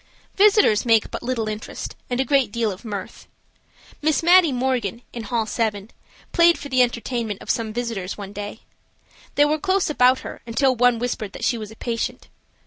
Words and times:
Visitors 0.35 0.83
make 0.83 1.11
but 1.11 1.21
little 1.21 1.47
interest 1.47 1.95
and 2.09 2.19
a 2.19 2.25
great 2.25 2.51
deal 2.51 2.71
of 2.71 2.83
mirth. 2.83 3.27
Miss 4.01 4.23
Mattie 4.23 4.51
Morgan, 4.51 5.03
in 5.13 5.21
hall 5.25 5.45
7, 5.45 5.91
played 6.31 6.57
for 6.57 6.69
the 6.69 6.81
entertainment 6.81 7.39
of 7.39 7.51
some 7.51 7.71
visitors 7.71 8.17
one 8.17 8.33
day. 8.33 8.61
They 9.35 9.45
were 9.45 9.59
close 9.59 9.91
about 9.91 10.21
her 10.21 10.41
until 10.47 10.75
one 10.75 10.97
whispered 10.97 11.33
that 11.33 11.43
she 11.43 11.55
was 11.59 11.69
a 11.69 11.75
patient. 11.75 12.29